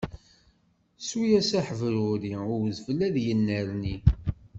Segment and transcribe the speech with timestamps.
[0.99, 3.95] Ssu-yas aḥebruri i udfel ad yennerni.